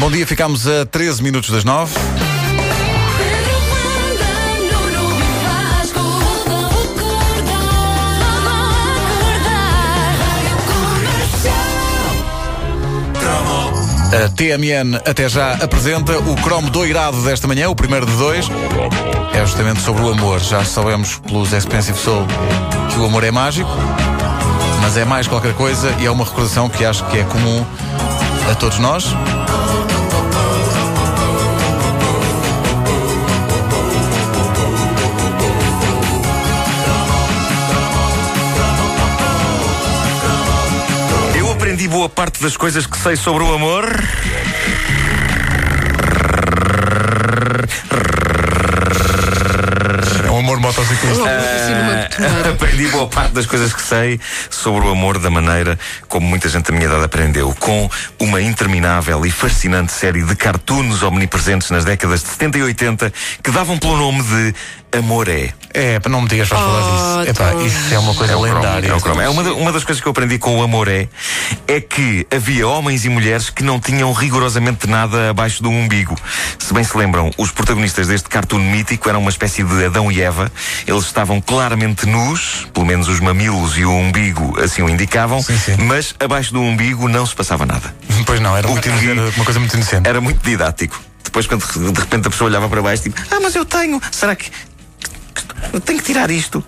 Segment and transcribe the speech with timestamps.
[0.00, 1.92] Bom dia, ficamos a 13 minutos das 9.
[14.10, 18.46] A TMN até já apresenta o cromo doirado desta manhã, o primeiro de dois.
[19.34, 20.40] É justamente sobre o amor.
[20.40, 22.26] Já sabemos pelos Expensive Soul
[22.90, 23.70] que o amor é mágico,
[24.80, 27.66] mas é mais qualquer coisa e é uma recordação que acho que é comum
[28.50, 29.04] a todos nós.
[41.90, 43.84] Boa parte das coisas que sei sobre o amor.
[50.24, 51.24] É um amor motociclista.
[51.26, 55.76] Ah, aprendi boa parte das coisas que sei sobre o amor da maneira
[56.08, 61.02] como muita gente da minha idade aprendeu, com uma interminável e fascinante série de cartoons
[61.02, 64.54] omnipresentes nas décadas de 70 e 80 que davam pelo nome de
[64.92, 65.52] Amor é.
[65.72, 67.30] É, para não me digas para falar Oh, disso.
[67.30, 67.64] Epá, Tom.
[67.64, 68.88] isso é uma coisa É lendária.
[68.88, 69.20] é o cromo.
[69.20, 71.08] É uma, uma das coisas que eu aprendi com o amor é,
[71.68, 76.16] é que havia homens e mulheres que não tinham rigorosamente nada abaixo do umbigo.
[76.58, 80.20] Se bem se lembram, os protagonistas deste cartoon mítico eram uma espécie de Adão e
[80.20, 80.50] Eva.
[80.86, 85.56] Eles estavam claramente nus, pelo menos os mamilos e o umbigo assim o indicavam, Sim,
[85.56, 85.76] sim.
[85.84, 87.94] mas abaixo do umbigo não se passava nada.
[88.26, 90.06] Pois não, era, muito, era uma coisa muito inocente.
[90.08, 91.00] Era muito didático.
[91.24, 94.34] Depois, quando de repente a pessoa olhava para baixo, tipo, ah, mas eu tenho, será
[94.36, 94.50] que.
[95.72, 96.64] Eu tenho que tirar isto?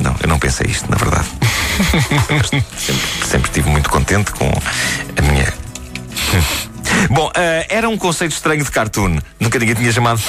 [0.00, 1.28] Não, eu não pensei isto, na verdade.
[2.76, 5.52] sempre, sempre estive muito contente com a minha.
[7.10, 9.18] Bom, eh, era um conceito estranho de cartoon.
[9.40, 10.20] Nunca ninguém tinha chamado.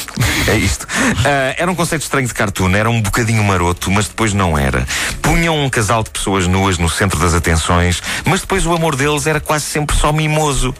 [0.48, 0.86] é isto.
[1.24, 2.74] Eh, era um conceito estranho de cartoon.
[2.74, 4.86] Era um bocadinho maroto, mas depois não era.
[5.22, 9.26] Punham um casal de pessoas nuas no centro das atenções, mas depois o amor deles
[9.26, 10.74] era quase sempre só mimoso.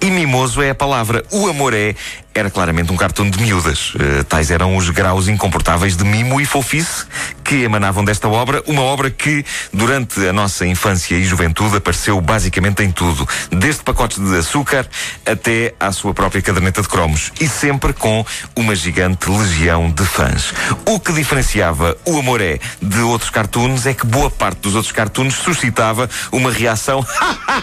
[0.00, 1.24] E mimoso é a palavra.
[1.30, 1.94] O amor é.
[2.36, 3.92] Era claramente um cartoon de miúdas.
[3.96, 7.06] Eh, tais eram os graus incomportáveis de mimo e fofice
[7.44, 8.60] que emanavam desta obra.
[8.66, 13.28] Uma obra que, durante a nossa infância e juventude, apareceu basicamente em tudo.
[13.52, 14.84] Desde pacotes de açúcar
[15.24, 17.30] até à sua própria caderneta de cromos.
[17.40, 18.26] E sempre com
[18.56, 20.52] uma gigante legião de fãs.
[20.84, 24.92] O que diferenciava o Amor é de outros cartoons é que boa parte dos outros
[24.92, 27.04] cartoons suscitava uma reação.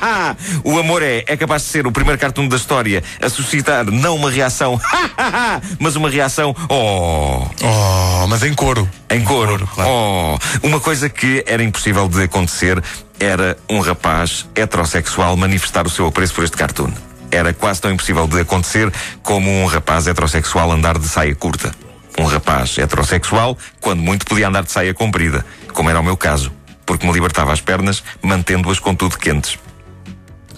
[0.66, 4.16] o Amor é é capaz de ser o primeiro cartoon da história a suscitar não
[4.16, 4.82] uma reação,
[5.80, 6.56] mas uma reação.
[6.68, 7.46] Oh!
[7.64, 8.90] Oh, mas em coro.
[9.08, 9.68] Em coro.
[9.68, 9.90] claro.
[9.92, 12.82] Oh, uma coisa que era impossível de acontecer
[13.20, 16.92] era um rapaz heterossexual manifestar o seu apreço por este cartoon.
[17.30, 18.92] Era quase tão impossível de acontecer
[19.24, 21.72] como um rapaz heterossexual andar de saia curta.
[22.18, 26.52] Um rapaz heterossexual, quando muito, podia andar de saia comprida, como era o meu caso,
[26.86, 29.58] porque me libertava as pernas, mantendo-as contudo quentes.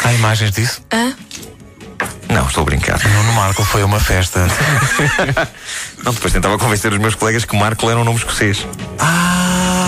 [0.04, 0.82] Há imagens disso?
[2.30, 3.00] Não, estou a brincar.
[3.08, 4.40] Nuno Marco foi a uma festa.
[6.04, 8.66] Não, depois tentava convencer os meus colegas que Marco era um nome escocês.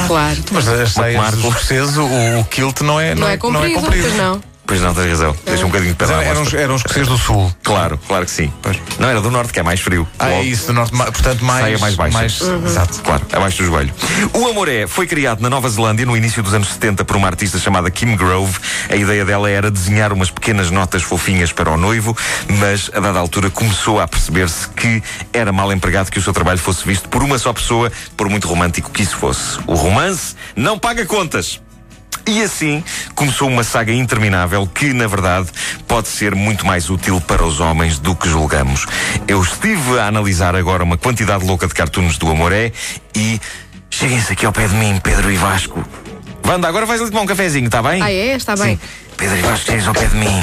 [0.07, 0.37] Claro.
[0.51, 1.47] Mas as saias Marco.
[1.47, 2.05] escoceses, o,
[2.39, 4.41] o kilt não é, Não, é comprido, pois não.
[4.67, 5.35] Pois não, tens razão.
[5.45, 6.23] Deixa um bocadinho de Mas pedal.
[6.23, 7.53] eram, os- eram os escoceses do sul.
[7.63, 8.51] Claro, claro que sim.
[8.63, 8.77] Pois.
[8.99, 10.07] Não era do norte, que é mais frio.
[10.17, 11.61] Ah, é Logo, isso, do norte, ma- portanto, mais.
[11.63, 12.45] Saia mais baixa.
[12.65, 13.01] Exato.
[13.03, 13.93] Claro, abaixo do joelho.
[14.33, 17.59] O Amoré foi criado na Nova Zelândia no início dos anos 70 por uma artista
[17.59, 18.57] chamada Kim Grove.
[18.89, 22.17] A ideia dela era desenhar umas pequenas notas fofinhas para o noivo,
[22.59, 26.59] mas a dada altura começou a perceber-se que era mal empregado que o seu trabalho
[26.59, 29.59] fosse visto por uma só pessoa, por muito romântico que isso fosse.
[29.67, 31.61] O romance não paga contas.
[32.27, 35.49] E assim começou uma saga interminável que, na verdade,
[35.87, 38.85] pode ser muito mais útil para os homens do que julgamos.
[39.27, 42.71] Eu estive a analisar agora uma quantidade louca de cartoons do Amoré
[43.15, 43.39] e
[43.91, 45.85] cheguem-se aqui ao pé de mim, Pedro e Vasco.
[46.43, 48.01] Wanda, agora vais ali tomar um cafezinho, está bem?
[48.01, 48.35] Ah, é?
[48.35, 48.75] Está bem.
[48.75, 48.81] Sim.
[49.17, 50.39] Pedro e Vasco, cheguem ao pé de mim.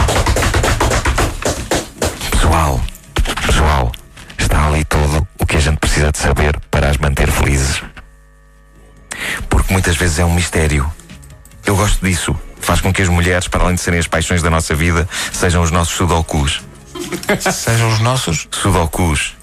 [2.31, 2.81] Pessoal,
[3.45, 3.93] pessoal,
[4.39, 7.83] está ali tudo o que a gente precisa de saber para as manter felizes.
[9.49, 10.91] Porque muitas vezes é um mistério.
[11.73, 12.37] Eu gosto disso.
[12.61, 15.63] Faz com que as mulheres, para além de serem as paixões da nossa vida, sejam
[15.63, 16.61] os nossos sudokus.
[17.51, 18.47] Sejam os nossos.
[18.51, 19.35] Sudokus.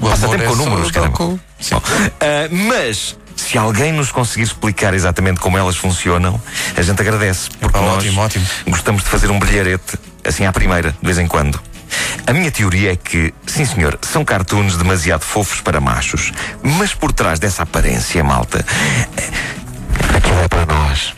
[0.00, 1.16] O Passa tempo com é números, caramba.
[1.16, 1.40] sudoku.
[1.70, 1.82] Bom,
[2.20, 6.42] ah, mas, se alguém nos conseguir explicar exatamente como elas funcionam,
[6.76, 7.50] a gente agradece.
[7.60, 8.46] Porque nós ótimo, ótimo.
[8.66, 11.62] gostamos de fazer um brilharete, assim à primeira, de vez em quando.
[12.26, 16.32] A minha teoria é que, sim senhor, são cartoons demasiado fofos para machos.
[16.62, 18.64] Mas por trás dessa aparência, malta,
[20.32, 21.14] aquilo é para nós.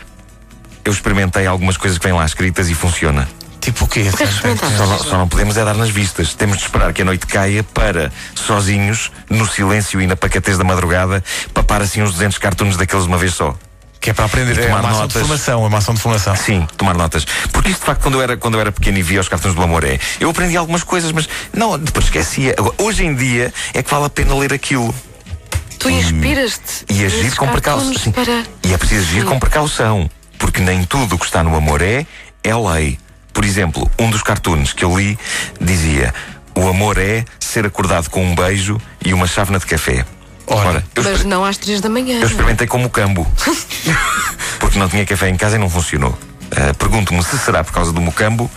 [0.83, 3.27] Eu experimentei algumas coisas que vêm lá escritas e funciona.
[3.59, 4.01] Tipo o quê?
[4.01, 4.77] experimentaste?
[4.77, 6.35] Só não, só não podemos é dar nas vistas.
[6.35, 10.63] Temos de esperar que a noite caia para, sozinhos, no silêncio e na pacatez da
[10.63, 13.57] madrugada, papar assim uns 200 cartoons daqueles de uma vez só.
[13.99, 15.21] Que é para aprender, é tomar uma ação de notas.
[15.21, 16.35] formação, é uma ação de formação.
[16.35, 17.25] Sim, tomar notas.
[17.51, 19.55] Porque isto, de facto, quando eu era, quando eu era pequeno e via os cartões
[19.55, 22.53] do Amoré, eu aprendi algumas coisas, mas não, depois esquecia.
[22.55, 24.93] Agora, hoje em dia é que vale a pena ler aquilo.
[25.85, 26.85] Tu inspiras-te.
[26.89, 27.93] E agir com precaução.
[27.93, 28.11] Sim.
[28.11, 28.43] Para...
[28.63, 30.09] E é preciso agir com precaução.
[30.39, 32.07] Porque nem tudo o que está no Amoré
[32.43, 32.97] é lei.
[33.31, 35.15] Por exemplo, um dos cartoons que eu li
[35.61, 36.11] dizia:
[36.55, 40.03] O amor é ser acordado com um beijo e uma chávena de café.
[40.47, 42.19] Ora, eu, Mas não às três da manhã.
[42.19, 43.31] eu experimentei como cambo.
[44.59, 46.17] porque não tinha café em casa e não funcionou.
[46.51, 48.49] Ah, Pergunto-me se será por causa do mocambo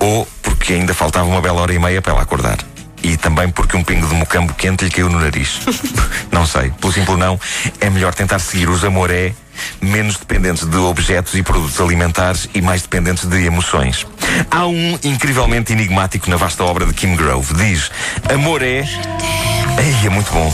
[0.00, 2.56] ou porque ainda faltava uma bela hora e meia para ela acordar.
[3.02, 5.60] E também porque um pingo de mocambo quente lhe caiu no nariz.
[6.30, 6.70] não sei.
[6.80, 7.38] Pelo simples não,
[7.80, 9.34] é melhor tentar seguir os amoré
[9.80, 14.06] menos dependentes de objetos e produtos alimentares e mais dependentes de emoções.
[14.50, 17.54] Há um incrivelmente enigmático na vasta obra de Kim Grove.
[17.54, 17.90] Diz:
[18.32, 18.84] Amor é.
[19.78, 20.52] Ei, é muito bom.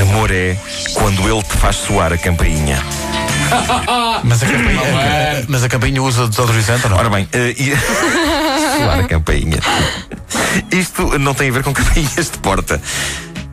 [0.00, 0.56] Amor é
[0.94, 2.82] quando ele te faz soar a campainha.
[4.24, 6.98] mas a campainha, mas a campainha usa desodorizante ou não?
[6.98, 7.72] Ora bem, eh, e...
[8.78, 9.58] soar a campainha.
[10.70, 12.80] Isto não tem a ver com campainhas de porta.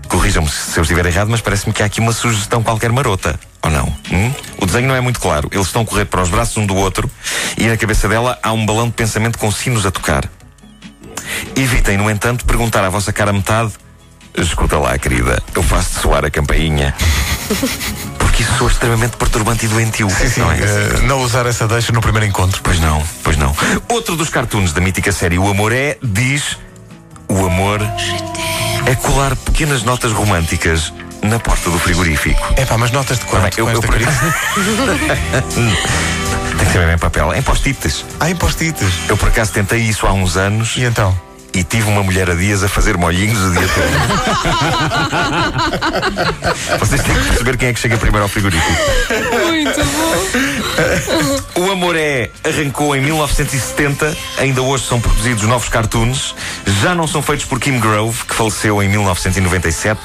[0.08, 3.40] Corrijam-me se eu estiver errado, mas parece-me que há aqui uma sugestão qualquer marota.
[3.64, 3.88] Ou não?
[4.12, 4.34] Hum?
[4.58, 5.48] O desenho não é muito claro.
[5.52, 7.10] Eles estão a correr para os braços um do outro
[7.58, 10.30] e na cabeça dela há um balão de pensamento com sinos a tocar.
[11.56, 13.72] Evitem, no entanto, perguntar à vossa cara metade:
[14.38, 16.94] Escuta lá, querida, eu faço-te soar a campainha.
[18.32, 20.10] Porque isso soa extremamente perturbante e doentio.
[20.10, 20.58] Sim, sim, não é?
[20.58, 22.62] eh, não usar essa deixa no primeiro encontro.
[22.64, 23.54] Pois não, pois não.
[23.90, 26.58] Outro dos cartoons da mítica série O Amor é diz:
[27.28, 27.82] O amor
[28.86, 32.40] é colar pequenas notas românticas na porta do frigorífico.
[32.56, 33.44] É pá, mas notas de quanto?
[33.44, 33.82] bem, eu- eu?
[33.82, 33.92] Tem
[36.66, 38.06] que ser bem em papel, em post-its.
[38.20, 38.88] Há impostites.
[39.10, 41.18] Eu por acaso tentei isso há uns anos E então?
[41.54, 43.92] E tive uma mulher a dias a fazer molhinhos o dia todo.
[46.80, 48.72] Vocês têm que perceber quem é que chega primeiro ao frigorífico.
[49.46, 49.80] Muito
[51.56, 51.62] bom.
[51.62, 56.34] O Amoré arrancou em 1970, ainda hoje são produzidos novos cartoons.
[56.82, 60.00] Já não são feitos por Kim Grove, que faleceu em 1997,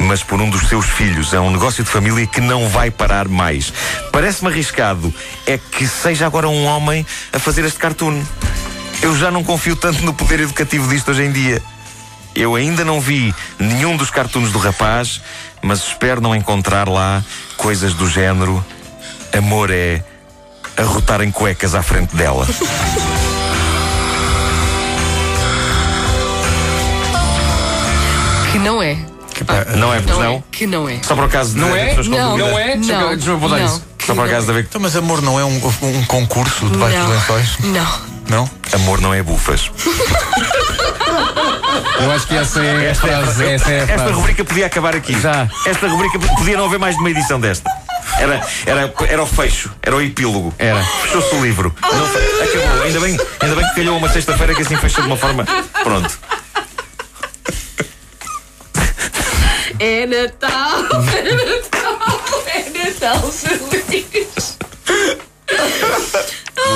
[0.00, 1.32] mas por um dos seus filhos.
[1.32, 3.72] É um negócio de família que não vai parar mais.
[4.12, 5.14] Parece-me arriscado
[5.46, 8.22] é que seja agora um homem a fazer este cartoon.
[9.00, 11.62] Eu já não confio tanto no poder educativo disto hoje em dia.
[12.34, 15.20] Eu ainda não vi nenhum dos cartoons do rapaz,
[15.62, 17.22] mas espero não encontrar lá
[17.56, 18.64] coisas do género
[19.36, 20.02] amor é
[20.76, 22.46] arrotar em cuecas à frente dela.
[28.52, 28.98] Que não é.
[29.76, 30.32] Não é, pois Não, não?
[30.32, 30.42] é.
[30.50, 31.00] Que não é.
[31.02, 31.86] Só por acaso de Não de é?
[31.86, 32.36] pessoas com Não.
[32.36, 32.74] Não é?
[32.76, 33.08] Não.
[33.14, 33.66] deixa eu apontar não.
[33.66, 33.84] isso.
[34.04, 34.64] Só por acaso de haver.
[34.68, 37.06] Então, mas amor não é um, um concurso debaixo não.
[37.06, 37.58] dos lençóis?
[37.60, 38.17] Não.
[38.28, 38.48] Não?
[38.72, 39.70] Amor não é bufas.
[42.00, 43.44] Eu acho que essa é a frase.
[43.46, 44.12] Essa é a Esta frase.
[44.12, 45.18] rubrica podia acabar aqui.
[45.20, 45.48] Já.
[45.66, 47.70] Esta rubrica podia não haver mais de uma edição desta.
[48.18, 50.52] Era, era, era o fecho, era o epílogo.
[50.58, 50.82] Era.
[51.02, 51.74] Fechou-se o livro.
[51.82, 52.82] Não acabou.
[52.84, 55.44] Ainda bem, ainda bem que calhou uma sexta-feira que assim fecha de uma forma.
[55.82, 56.18] Pronto.
[59.78, 60.84] É Natal.
[61.14, 61.22] É
[61.60, 62.20] Natal.
[62.46, 64.58] É Natal feliz.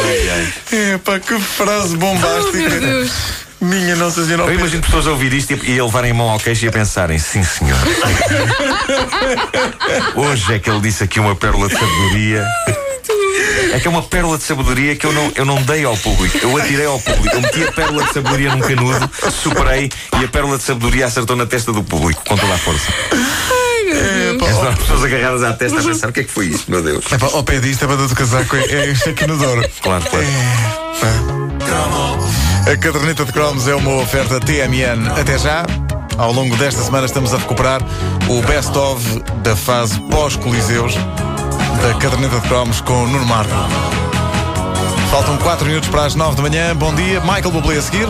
[0.04, 0.52] Ai, ai.
[0.94, 2.58] É pá, que frase Oh, bombástica.
[2.58, 3.12] meu Deus.
[3.60, 4.50] Minha Nossa Senhora.
[4.50, 6.68] Eu imagino pessoas a ouvir isto e e a levarem a mão ao queixo e
[6.68, 7.78] a pensarem: sim, senhor.
[10.16, 12.44] Hoje é que ele disse aqui uma pérola de sabedoria.
[13.72, 16.36] É que é uma pérola de sabedoria que eu não, eu não dei ao público.
[16.42, 17.34] Eu atirei ao público.
[17.36, 21.36] Eu meti a pérola de sabedoria num canudo, superei e a pérola de sabedoria acertou
[21.36, 22.92] na testa do público com toda a força.
[23.90, 26.70] É, pá, As pessoas agarradas à testa a pensar: o que é que foi isto,
[26.70, 27.04] meu Deus?
[27.10, 29.68] é pá, ao pé disto, a banda do casaco é, é isto aqui no Douro.
[29.82, 30.26] Claro, claro.
[32.66, 35.08] A caderneta de cromos é uma oferta TMN.
[35.18, 35.64] Até já.
[36.16, 37.80] Ao longo desta semana estamos a recuperar
[38.28, 39.02] o best-of
[39.42, 40.94] da fase pós-Coliseus
[41.82, 43.52] da caderneta de cromos com Nuno Marco.
[45.10, 46.76] Faltam 4 minutos para as 9 da manhã.
[46.76, 47.20] Bom dia.
[47.20, 48.06] Michael Bublé a seguir.